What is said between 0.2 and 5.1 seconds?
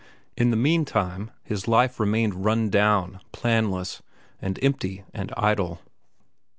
In the meantime his life remained run down, planless, and empty